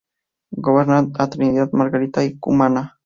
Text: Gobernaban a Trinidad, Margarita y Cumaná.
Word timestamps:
Gobernaban 0.57 1.13
a 1.19 1.27
Trinidad, 1.29 1.69
Margarita 1.73 2.25
y 2.25 2.35
Cumaná. 2.39 2.97